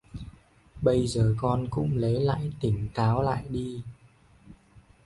[0.81, 3.83] Bây giờ con cũng lấy tỉnh táo lại đi